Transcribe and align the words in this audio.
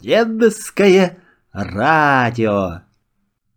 Дедовское 0.00 1.18
радио. 1.52 2.80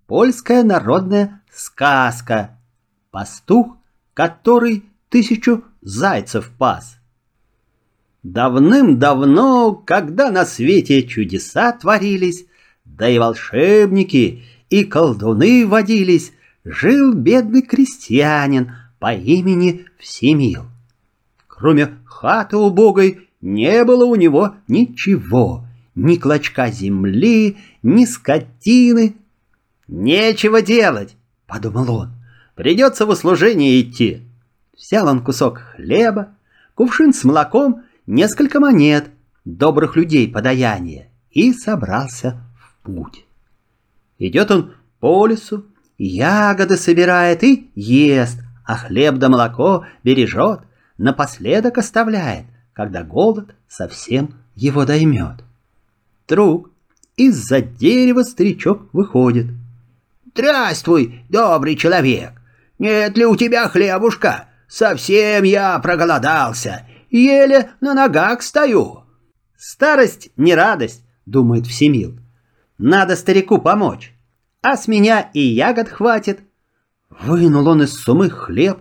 Польская 0.08 0.64
народная 0.64 1.42
сказка. 1.50 2.60
Пастух, 3.12 3.78
который 4.14 4.84
тысячу 5.08 5.64
зайцев 5.82 6.52
пас. 6.58 6.98
Давным-давно, 8.24 9.74
когда 9.74 10.32
на 10.32 10.46
свете 10.46 11.04
чудеса 11.04 11.72
творились, 11.72 12.46
да 12.84 13.08
и 13.08 13.18
волшебники, 13.20 14.44
и 14.70 14.84
колдуны 14.84 15.66
водились, 15.66 16.34
жил 16.66 17.14
бедный 17.14 17.62
крестьянин 17.62 18.74
по 19.00 19.14
имени 19.14 19.86
Всемил. 19.98 20.66
Кроме 21.48 22.00
хаты 22.04 22.58
убогой 22.58 23.30
не 23.40 23.86
было 23.86 24.04
у 24.04 24.16
него 24.16 24.56
ничего, 24.68 25.66
ни 25.96 26.16
клочка 26.18 26.70
земли, 26.70 27.58
ни 27.82 28.06
скотины. 28.06 29.16
«Нечего 29.88 30.62
делать»,— 30.62 31.16
подумал 31.48 31.96
он,— 31.96 32.12
«придется 32.56 33.06
в 33.06 33.10
услужение 33.10 33.82
идти». 33.82 34.22
Взял 34.76 35.08
он 35.08 35.24
кусок 35.24 35.60
хлеба, 35.76 36.30
кувшин 36.74 37.14
с 37.14 37.24
молоком, 37.24 37.84
несколько 38.08 38.60
монет, 38.60 39.10
добрых 39.46 39.96
людей 39.96 40.32
подаяние, 40.32 41.10
и 41.30 41.54
собрался 41.54 42.42
в 42.58 42.86
путь. 42.86 43.26
Идет 44.18 44.52
он 44.52 44.74
по 45.00 45.28
лесу, 45.28 45.66
ягоды 45.98 46.78
собирает 46.78 47.44
и 47.44 47.72
ест, 47.76 48.40
а 48.66 48.78
хлеб 48.78 49.16
да 49.16 49.30
молоко 49.30 49.86
бережет, 50.04 50.62
напоследок 50.98 51.78
оставляет, 51.78 52.46
когда 52.74 53.04
голод 53.04 53.56
совсем 53.68 54.34
его 54.56 54.86
доймет. 54.86 55.44
Вдруг 56.26 56.72
из-за 57.18 57.62
дерева 57.62 58.24
старичок 58.24 58.88
выходит. 58.94 59.48
«Здравствуй, 60.34 61.24
добрый 61.30 61.76
человек! 61.76 62.32
Нет 62.80 63.18
ли 63.18 63.26
у 63.26 63.36
тебя 63.36 63.68
хлебушка? 63.68 64.48
Совсем 64.68 65.44
я 65.44 65.78
проголодался, 65.80 66.88
еле 67.10 67.72
на 67.82 67.94
ногах 67.94 68.42
стою!» 68.42 69.04
«Старость 69.58 70.30
не 70.36 70.56
радость»,— 70.56 71.04
думает 71.26 71.68
Всемил. 71.68 72.18
«Надо 72.78 73.16
старику 73.16 73.60
помочь, 73.60 74.14
а 74.62 74.76
с 74.76 74.88
меня 74.88 75.30
и 75.34 75.40
ягод 75.40 75.90
хватит». 75.90 76.40
Вынул 77.10 77.68
он 77.68 77.84
из 77.84 77.94
сумы 77.94 78.30
хлеб. 78.30 78.80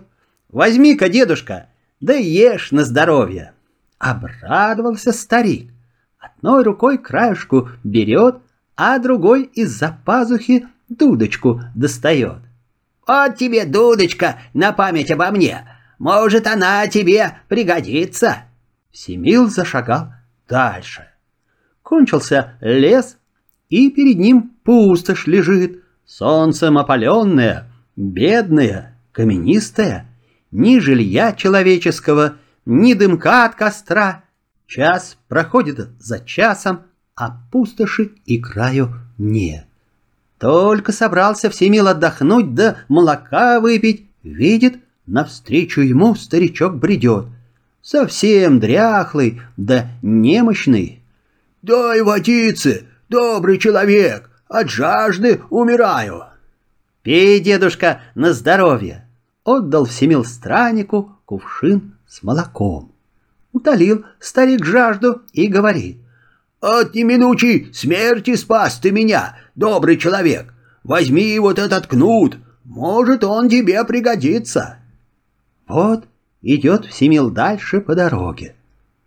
«Возьми-ка, 0.49 1.09
дедушка, 1.09 1.67
да 1.99 2.13
ешь 2.13 2.71
на 2.71 2.83
здоровье!» 2.83 3.53
Обрадовался 3.99 5.11
старик. 5.13 5.72
Одной 6.23 6.63
рукой 6.63 6.97
краешку 6.97 7.69
берет, 7.83 8.37
а 8.77 8.97
другой 8.97 9.43
из-за 9.43 9.97
пазухи 10.05 10.65
дудочку 10.87 11.61
достает. 11.75 12.39
«Вот 13.05 13.35
тебе 13.35 13.65
дудочка 13.65 14.39
на 14.53 14.71
память 14.71 15.11
обо 15.11 15.31
мне. 15.31 15.67
Может, 15.99 16.47
она 16.47 16.87
тебе 16.87 17.39
пригодится». 17.49 18.43
Семил 18.93 19.49
зашагал 19.49 20.13
дальше. 20.47 21.09
Кончился 21.81 22.53
лес, 22.61 23.17
и 23.67 23.91
перед 23.91 24.17
ним 24.17 24.53
пустошь 24.63 25.27
лежит, 25.27 25.83
солнцем 26.05 26.77
опаленная, 26.77 27.69
бедная, 27.97 28.97
каменистая, 29.11 30.05
ни 30.51 30.79
жилья 30.79 31.33
человеческого, 31.33 32.37
ни 32.65 32.93
дымка 32.93 33.43
от 33.43 33.55
костра. 33.55 34.23
Час 34.73 35.17
проходит 35.27 35.87
за 35.99 36.19
часом, 36.19 36.85
а 37.15 37.37
пустоши 37.51 38.09
и 38.25 38.39
краю 38.39 38.89
нет. 39.19 39.67
Только 40.39 40.91
собрался 40.91 41.51
Всемил 41.51 41.87
отдохнуть 41.87 42.55
да 42.55 42.77
молока 42.87 43.59
выпить, 43.59 44.07
видит, 44.23 44.79
навстречу 45.05 45.81
ему 45.81 46.15
старичок 46.15 46.77
бредет. 46.77 47.27
Совсем 47.83 48.59
дряхлый 48.59 49.43
да 49.57 49.91
немощный. 50.01 51.03
«Дай 51.61 52.01
водицы, 52.01 52.87
добрый 53.09 53.59
человек, 53.59 54.31
от 54.47 54.71
жажды 54.71 55.41
умираю!» 55.51 56.23
«Пей, 57.03 57.39
дедушка, 57.41 58.01
на 58.15 58.33
здоровье!» 58.33 59.07
Отдал 59.43 59.85
Всемил 59.85 60.25
страннику 60.25 61.11
кувшин 61.25 61.93
с 62.07 62.23
молоком. 62.23 62.92
Утолил 63.53 64.03
старик 64.19 64.65
жажду 64.65 65.21
и 65.31 65.47
говорит. 65.47 65.97
«От 66.59 66.95
неминучей 66.95 67.71
смерти 67.73 68.35
спас 68.35 68.79
ты 68.79 68.91
меня, 68.91 69.37
добрый 69.55 69.97
человек. 69.97 70.53
Возьми 70.83 71.37
вот 71.39 71.59
этот 71.59 71.87
кнут, 71.87 72.37
может, 72.63 73.23
он 73.23 73.47
тебе 73.47 73.83
пригодится». 73.85 74.77
Вот 75.67 76.05
идет 76.41 76.85
Всемил 76.85 77.29
дальше 77.29 77.79
по 77.79 77.95
дороге. 77.95 78.55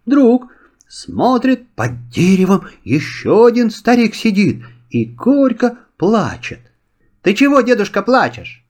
Вдруг 0.06 0.46
смотрит 0.86 1.68
под 1.70 2.08
деревом, 2.08 2.66
еще 2.84 3.46
один 3.46 3.70
старик 3.70 4.14
сидит 4.14 4.64
и 4.90 5.04
горько 5.04 5.78
плачет. 5.96 6.60
«Ты 7.22 7.34
чего, 7.34 7.62
дедушка, 7.62 8.02
плачешь?» 8.02 8.64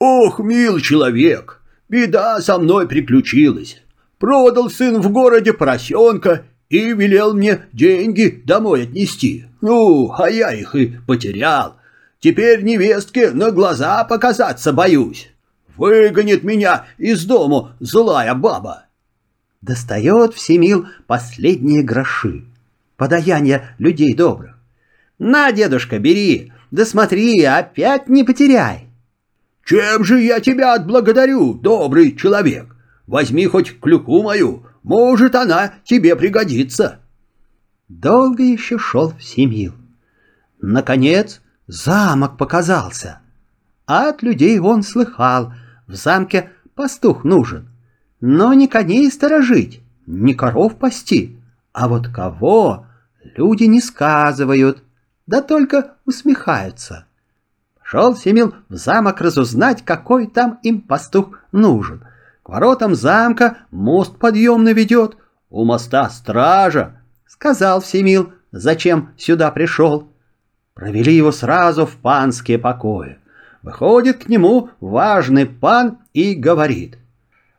«Ох, 0.00 0.40
мил 0.40 0.80
человек, 0.80 1.62
Беда 1.88 2.40
со 2.40 2.58
мной 2.58 2.88
приключилась. 2.88 3.83
Продал 4.18 4.70
сын 4.70 5.00
в 5.00 5.10
городе 5.10 5.52
поросенка 5.52 6.44
и 6.68 6.92
велел 6.92 7.34
мне 7.34 7.66
деньги 7.72 8.42
домой 8.44 8.84
отнести. 8.84 9.46
Ну, 9.60 10.12
а 10.16 10.30
я 10.30 10.52
их 10.52 10.74
и 10.74 10.98
потерял. 11.06 11.76
Теперь 12.20 12.62
невестке 12.62 13.30
на 13.30 13.50
глаза 13.50 14.04
показаться 14.04 14.72
боюсь. 14.72 15.30
Выгонит 15.76 16.44
меня 16.44 16.86
из 16.98 17.24
дому 17.24 17.70
злая 17.80 18.34
баба. 18.34 18.86
Достает 19.60 20.34
Всемил 20.34 20.86
последние 21.06 21.82
гроши. 21.82 22.44
Подаяние 22.96 23.74
людей 23.78 24.14
добрых. 24.14 24.58
На, 25.18 25.52
дедушка, 25.52 25.98
бери, 25.98 26.52
да 26.70 26.84
смотри, 26.84 27.42
опять 27.44 28.08
не 28.08 28.24
потеряй. 28.24 28.88
Чем 29.64 30.04
же 30.04 30.20
я 30.20 30.40
тебя 30.40 30.74
отблагодарю, 30.74 31.54
добрый 31.54 32.16
человек? 32.16 32.73
Возьми 33.06 33.46
хоть 33.46 33.80
клюку 33.80 34.22
мою, 34.22 34.66
может, 34.82 35.34
она 35.34 35.74
тебе 35.84 36.16
пригодится. 36.16 37.00
Долго 37.88 38.42
еще 38.42 38.78
шел 38.78 39.14
Всемил. 39.18 39.74
Наконец 40.60 41.42
замок 41.66 42.38
показался. 42.38 43.20
От 43.86 44.22
людей 44.22 44.58
он 44.58 44.82
слыхал, 44.82 45.52
в 45.86 45.94
замке 45.94 46.50
пастух 46.74 47.24
нужен. 47.24 47.68
Но 48.20 48.54
не 48.54 48.68
коней 48.68 49.10
сторожить, 49.10 49.82
не 50.06 50.32
коров 50.32 50.76
пасти, 50.76 51.38
а 51.72 51.88
вот 51.88 52.08
кого 52.08 52.86
люди 53.36 53.64
не 53.64 53.82
сказывают, 53.82 54.82
да 55.26 55.42
только 55.42 55.96
усмехаются. 56.06 57.06
Шел 57.82 58.16
Семил 58.16 58.54
в 58.70 58.76
замок 58.76 59.20
разузнать, 59.20 59.84
какой 59.84 60.26
там 60.26 60.58
им 60.62 60.80
пастух 60.80 61.38
нужен. 61.52 62.02
К 62.44 62.50
воротам 62.50 62.94
замка 62.94 63.56
мост 63.70 64.18
подъемный 64.18 64.74
ведет, 64.74 65.16
у 65.50 65.64
моста 65.64 66.08
стража. 66.10 67.00
Сказал 67.26 67.80
Всемил, 67.80 68.32
зачем 68.52 69.14
сюда 69.16 69.50
пришел. 69.50 70.12
Провели 70.74 71.14
его 71.14 71.32
сразу 71.32 71.86
в 71.86 71.96
панские 71.96 72.58
покои. 72.58 73.18
Выходит 73.62 74.24
к 74.24 74.28
нему 74.28 74.68
важный 74.80 75.46
пан 75.46 75.98
и 76.12 76.34
говорит. 76.34 76.98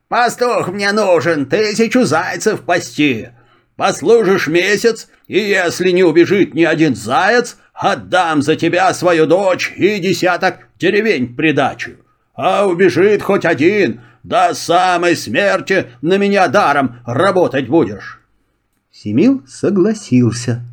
«Пастух 0.08 0.68
мне 0.70 0.92
нужен, 0.92 1.48
тысячу 1.48 2.04
зайцев 2.04 2.62
пасти. 2.62 3.32
Послужишь 3.76 4.48
месяц, 4.48 5.10
и 5.26 5.40
если 5.40 5.90
не 5.90 6.04
убежит 6.04 6.54
ни 6.54 6.64
один 6.64 6.96
заяц, 6.96 7.58
Отдам 7.74 8.42
за 8.42 8.56
тебя 8.56 8.94
свою 8.94 9.26
дочь 9.26 9.74
и 9.76 10.00
десяток 10.00 10.70
деревень 10.80 11.36
придачу. 11.36 11.98
А 12.34 12.66
убежит 12.66 13.22
хоть 13.22 13.44
один, 13.44 14.02
до 14.28 14.54
самой 14.54 15.16
смерти 15.16 15.88
на 16.02 16.18
меня 16.18 16.48
даром 16.48 16.98
работать 17.06 17.68
будешь». 17.68 18.22
Семил 18.92 19.44
согласился. 19.48 20.64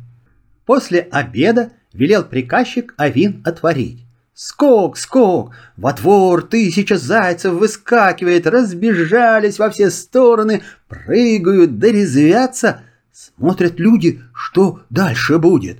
После 0.65 0.99
обеда 0.99 1.71
велел 1.93 2.23
приказчик 2.23 2.93
Авин 2.97 3.41
отворить. 3.45 4.05
Скок, 4.33 4.97
скок! 4.97 5.53
Во 5.77 5.93
двор 5.93 6.43
тысяча 6.43 6.97
зайцев 6.97 7.53
выскакивает, 7.53 8.47
разбежались 8.47 9.59
во 9.59 9.69
все 9.69 9.91
стороны, 9.91 10.63
прыгают 10.87 11.77
да 11.77 11.89
резвятся. 11.89 12.81
Смотрят 13.11 13.79
люди, 13.79 14.21
что 14.33 14.81
дальше 14.89 15.37
будет 15.37 15.77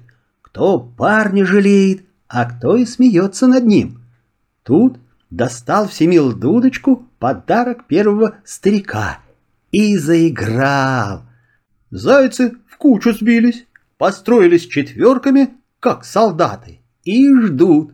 кто 0.54 0.80
парня 0.80 1.48
жалеет, 1.48 2.06
а 2.28 2.46
кто 2.46 2.78
и 2.78 2.86
смеется 2.86 3.48
над 3.48 3.66
ним. 3.66 4.04
Тут 4.62 5.00
достал 5.36 5.88
Всемил 5.88 6.32
дудочку, 6.34 7.08
подарок 7.20 7.88
первого 7.88 8.36
старика, 8.46 9.20
и 9.72 9.98
заиграл. 9.98 11.24
Зайцы 11.90 12.54
в 12.70 12.78
кучу 12.78 13.14
сбились, 13.14 13.66
построились 13.98 14.68
четверками, 14.68 15.50
как 15.80 16.06
солдаты, 16.06 16.82
и 17.04 17.34
ждут. 17.42 17.94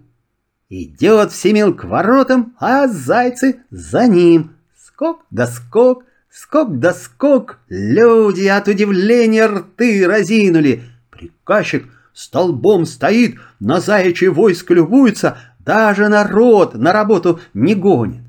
Идет 0.69 1.31
Всемил 1.31 1.73
к 1.73 1.85
воротам, 1.85 2.55
а 2.59 2.87
зайцы 2.87 3.61
за 3.71 4.07
ним. 4.07 4.51
Скок 4.77 5.25
да 5.31 5.47
скок, 5.47 6.03
скок 6.29 6.77
да 6.79 6.93
скок. 6.93 7.59
Люди 7.69 8.45
от 8.47 8.67
удивления 8.67 9.47
рты 9.47 10.05
разинули. 10.05 10.83
Приказчик 11.09 11.85
столбом 12.13 12.85
стоит, 12.85 13.37
на 13.61 13.79
заячье 13.79 14.29
войско 14.29 14.73
любуется, 14.73 15.37
даже 15.69 16.09
народ 16.09 16.73
на 16.73 16.91
работу 16.91 17.39
не 17.53 17.75
гонит. 17.75 18.23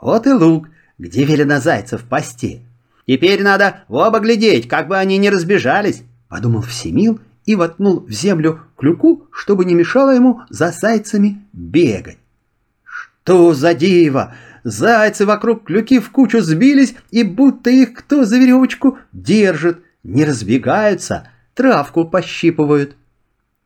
Вот 0.00 0.26
и 0.26 0.30
лук, 0.32 0.70
где 0.96 1.22
велено 1.24 1.60
зайцев 1.60 2.04
пасти. 2.04 2.62
Теперь 3.06 3.42
надо 3.42 3.84
оба 3.88 4.20
глядеть, 4.20 4.68
как 4.68 4.88
бы 4.88 4.96
они 4.96 5.18
не 5.18 5.28
разбежались, 5.28 6.02
подумал 6.30 6.62
Всемил 6.62 7.20
и 7.44 7.56
воткнул 7.56 8.00
в 8.00 8.10
землю 8.10 8.60
клюку, 8.78 9.26
чтобы 9.32 9.66
не 9.66 9.74
мешало 9.74 10.14
ему 10.14 10.40
за 10.48 10.70
зайцами 10.70 11.42
бегать. 11.52 12.16
Что 12.84 13.52
за 13.52 13.74
диво! 13.74 14.34
Зайцы 14.64 15.26
вокруг 15.26 15.64
клюки 15.64 15.98
в 15.98 16.10
кучу 16.10 16.40
сбились, 16.40 16.94
и 17.10 17.22
будто 17.22 17.68
их 17.68 17.92
кто 17.92 18.24
за 18.24 18.38
веревочку 18.38 18.98
держит, 19.12 19.82
не 20.04 20.24
разбегаются, 20.24 21.28
травку 21.52 22.06
пощипывают. 22.06 22.96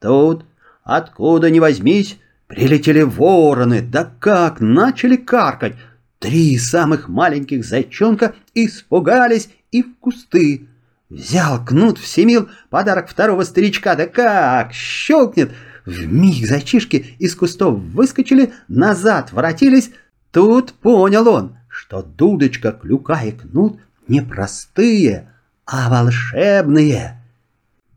Тут, 0.00 0.44
откуда 0.82 1.50
ни 1.50 1.61
возьмись, 1.61 2.19
прилетели 2.47 3.03
вороны, 3.03 3.83
да 3.83 4.11
как 4.21 4.61
начали 4.61 5.17
каркать, 5.17 5.77
Три 6.19 6.59
самых 6.59 7.09
маленьких 7.09 7.65
зайчонка 7.65 8.35
испугались 8.55 9.51
и 9.71 9.83
в 9.83 9.97
кусты. 9.99 10.67
Взял 11.11 11.65
кнут 11.65 11.99
всемил 11.99 12.49
подарок 12.71 13.09
второго 13.09 13.43
старичка, 13.43 13.95
да 13.95 14.07
как 14.07 14.73
щелкнет. 14.73 15.53
В 15.85 16.07
миг 16.07 16.47
зайчишки 16.47 17.15
из 17.19 17.37
кустов 17.37 17.79
выскочили, 17.79 18.53
назад 18.67 19.33
воротились. 19.33 19.91
Тут 20.33 20.73
понял 20.73 21.29
он, 21.29 21.57
что 21.69 22.03
дудочка, 22.03 22.73
клюка 22.73 23.23
и 23.23 23.33
кнут 23.33 23.79
не 24.09 24.23
простые, 24.23 25.31
а 25.67 25.91
волшебные. 25.91 27.23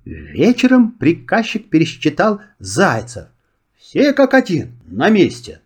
Вечером 0.06 0.92
приказчик 0.92 1.70
пересчитал 1.70 2.42
зайцев. 2.60 3.28
Все 3.90 4.14
как 4.14 4.36
один, 4.36 4.80
на 4.86 5.10
месте 5.10 5.62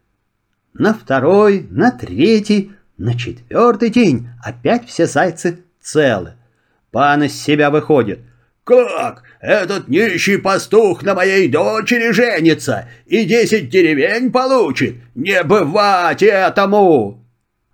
на 0.74 0.94
второй, 0.94 1.68
на 1.70 1.92
третий, 1.92 2.72
на 2.98 3.20
четвертый 3.20 3.90
день 3.90 4.30
опять 4.42 4.88
все 4.88 5.08
зайцы 5.08 5.66
целы. 5.82 6.36
Пан 6.90 7.24
из 7.24 7.36
себя 7.38 7.70
выходит. 7.70 8.22
«Как? 8.64 9.24
Этот 9.42 9.90
нищий 9.90 10.38
пастух 10.38 11.04
на 11.04 11.16
моей 11.16 11.50
дочери 11.50 12.12
женится 12.12 12.88
и 13.08 13.26
десять 13.26 13.70
деревень 13.70 14.32
получит? 14.32 14.96
Не 15.16 15.44
бывать 15.44 16.24
этому!» 16.24 17.28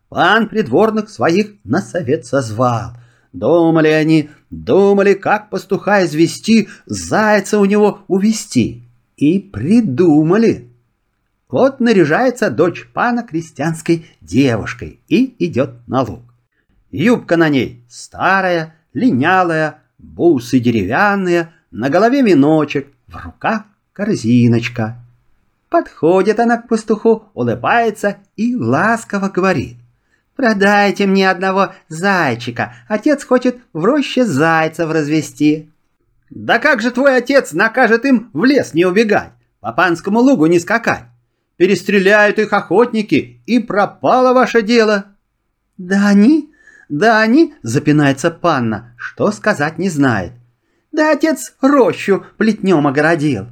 Пан 0.10 0.50
придворных 0.50 1.12
своих 1.12 1.52
на 1.64 1.80
совет 1.80 2.26
созвал. 2.26 2.94
Думали 3.34 3.90
они, 3.90 4.32
думали, 4.50 5.14
как 5.14 5.52
пастуха 5.52 6.04
извести, 6.04 6.70
зайца 6.88 7.60
у 7.60 7.66
него 7.66 8.00
увести. 8.08 8.89
И 9.20 9.38
придумали. 9.38 10.70
Вот 11.50 11.82
наряжается 11.82 12.50
дочь 12.50 12.88
пана 12.94 13.22
крестьянской 13.24 14.06
девушкой 14.22 15.02
и 15.10 15.36
идет 15.46 15.72
на 15.88 16.04
луг. 16.04 16.22
Юбка 16.90 17.36
на 17.36 17.50
ней 17.50 17.84
старая, 17.90 18.76
линялая, 18.94 19.82
бусы 19.98 20.60
деревянные, 20.60 21.52
на 21.70 21.90
голове 21.90 22.22
веночек, 22.22 22.88
в 23.08 23.26
руках 23.26 23.64
корзиночка. 23.92 24.96
Подходит 25.68 26.40
она 26.40 26.56
к 26.56 26.70
пастуху, 26.70 27.26
улыбается 27.34 28.20
и 28.38 28.56
ласково 28.56 29.28
говорит. 29.28 29.76
«Продайте 30.38 31.08
мне 31.08 31.30
одного 31.30 31.74
зайчика, 31.90 32.74
отец 32.88 33.26
хочет 33.26 33.58
в 33.74 33.84
роще 33.84 34.24
зайцев 34.24 34.90
развести». 34.90 35.70
«Да 36.30 36.60
как 36.60 36.82
же 36.82 36.92
твой 36.92 37.18
отец 37.18 37.54
накажет 37.54 38.06
им 38.06 38.30
в 38.34 38.46
лес 38.46 38.74
не 38.74 38.86
убегать, 38.86 39.32
по 39.60 39.72
панскому 39.72 40.20
лугу 40.20 40.46
не 40.46 40.60
скакать?» 40.60 41.06
перестреляют 41.60 42.40
их 42.40 42.54
охотники, 42.54 43.44
и 43.46 43.60
пропало 43.60 44.34
ваше 44.34 44.62
дело». 44.62 45.06
«Да 45.78 46.08
они, 46.08 46.50
да 46.88 47.20
они»,— 47.20 47.54
запинается 47.64 48.32
панна, 48.32 48.96
что 48.98 49.30
сказать 49.32 49.78
не 49.78 49.90
знает. 49.90 50.32
«Да 50.94 51.12
отец 51.12 51.54
рощу 51.62 52.26
плетнем 52.38 52.88
огородил». 52.88 53.48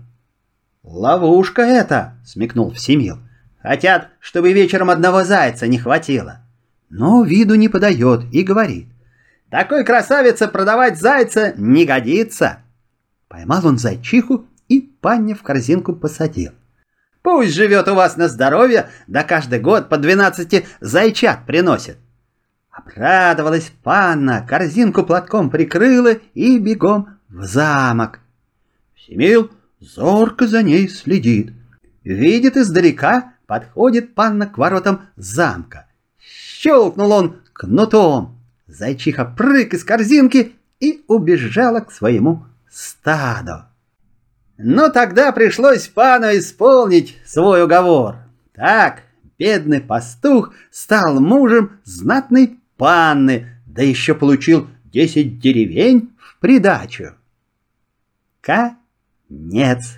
«Ловушка 0.84 1.64
это»,— 1.64 2.18
смекнул 2.26 2.72
Всемил. 2.72 3.18
«Хотят, 3.62 4.08
чтобы 4.22 4.54
вечером 4.54 4.90
одного 4.90 5.26
зайца 5.26 5.68
не 5.68 5.78
хватило». 5.78 6.40
Но 6.90 7.24
виду 7.24 7.56
не 7.56 7.68
подает 7.68 8.24
и 8.32 8.42
говорит. 8.44 8.88
«Такой 9.50 9.84
красавице 9.84 10.48
продавать 10.48 10.98
зайца 10.98 11.54
не 11.58 11.84
годится». 11.84 12.60
Поймал 13.28 13.66
он 13.66 13.78
зайчиху 13.78 14.48
и 14.68 14.82
панне 14.82 15.36
в 15.36 15.44
корзинку 15.44 15.94
посадил. 15.94 16.52
Пусть 17.22 17.54
живет 17.54 17.88
у 17.90 17.96
вас 17.96 18.16
на 18.16 18.30
здоровье, 18.30 18.90
да 19.08 19.24
каждый 19.24 19.60
год 19.60 19.90
по 19.90 19.98
двенадцати 19.98 20.66
зайчат 20.80 21.46
приносит. 21.46 21.98
Обрадовалась 22.72 23.74
панна, 23.84 24.46
корзинку 24.48 25.04
платком 25.04 25.50
прикрыла 25.50 26.14
и 26.34 26.58
бегом 26.58 27.18
в 27.28 27.44
замок. 27.44 28.20
Семил 28.96 29.52
зорко 29.80 30.48
за 30.48 30.64
ней 30.64 30.88
следит. 30.88 31.54
Видит 32.04 32.56
издалека, 32.56 33.34
подходит 33.46 34.16
панна 34.16 34.48
к 34.48 34.58
воротам 34.58 35.02
замка. 35.18 35.88
Щелкнул 36.18 37.12
он 37.12 37.42
кнутом. 37.52 38.40
Зайчиха 38.68 39.26
прыг 39.26 39.74
из 39.74 39.84
корзинки 39.84 40.54
и 40.80 41.04
убежала 41.08 41.82
к 41.82 41.92
своему 41.92 42.46
стаду. 42.78 43.66
Но 44.58 44.90
тогда 44.90 45.32
пришлось 45.32 45.88
пану 45.88 46.28
исполнить 46.38 47.18
свой 47.26 47.64
уговор. 47.64 48.18
Так, 48.54 49.02
бедный 49.40 49.82
пастух 49.82 50.54
стал 50.72 51.20
мужем 51.20 51.80
знатной 51.84 52.60
панны, 52.78 53.48
да 53.66 53.82
еще 53.82 54.14
получил 54.14 54.68
десять 54.86 55.40
деревень 55.40 56.16
в 56.20 56.40
придачу. 56.40 57.16
Конец. 58.42 59.98